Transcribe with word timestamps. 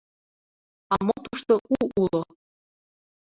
—А 0.93 0.95
мо 1.05 1.15
тушто 1.23 1.53
у 1.73 1.77
уло? 2.01 2.21